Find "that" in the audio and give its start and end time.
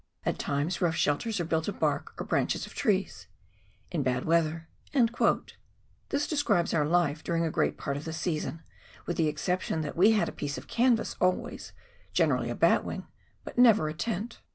9.81-9.95